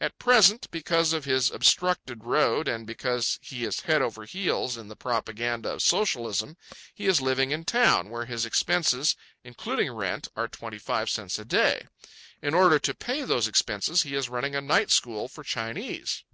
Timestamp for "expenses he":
13.46-14.14